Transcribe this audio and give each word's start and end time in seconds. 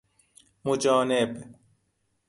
مجانب 0.65 1.55